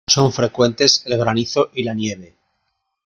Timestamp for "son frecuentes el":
0.07-1.15